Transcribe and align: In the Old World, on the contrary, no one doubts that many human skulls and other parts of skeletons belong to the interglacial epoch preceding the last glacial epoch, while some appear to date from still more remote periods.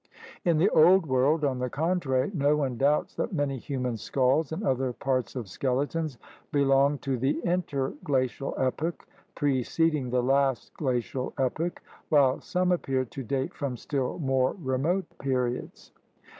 In 0.43 0.57
the 0.57 0.69
Old 0.71 1.05
World, 1.05 1.45
on 1.45 1.59
the 1.59 1.69
contrary, 1.69 2.31
no 2.33 2.57
one 2.57 2.75
doubts 2.75 3.13
that 3.17 3.33
many 3.33 3.59
human 3.59 3.97
skulls 3.97 4.51
and 4.51 4.63
other 4.63 4.93
parts 4.93 5.35
of 5.35 5.47
skeletons 5.47 6.17
belong 6.51 6.97
to 7.05 7.19
the 7.19 7.39
interglacial 7.41 8.55
epoch 8.57 9.05
preceding 9.35 10.09
the 10.09 10.23
last 10.23 10.73
glacial 10.73 11.33
epoch, 11.37 11.83
while 12.09 12.41
some 12.41 12.71
appear 12.71 13.05
to 13.05 13.21
date 13.21 13.53
from 13.53 13.77
still 13.77 14.17
more 14.17 14.55
remote 14.59 15.05
periods. 15.19 15.91